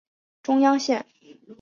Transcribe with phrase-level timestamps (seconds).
[0.41, 1.05] 中央线